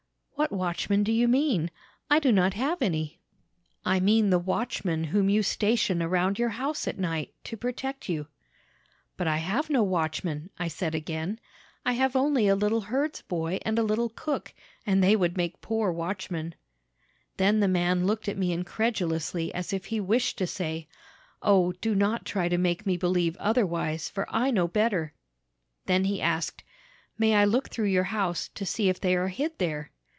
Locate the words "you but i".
8.09-9.37